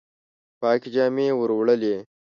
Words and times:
پاکي 0.59 0.89
جامي 0.95 1.27
وروړلي 1.37 1.95